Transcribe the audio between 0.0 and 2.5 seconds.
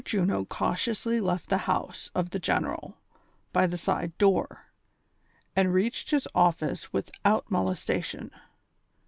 Juno cautiously left the house of the